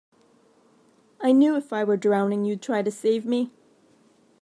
[1.19, 3.51] I knew if I were drowning you'd try to save me.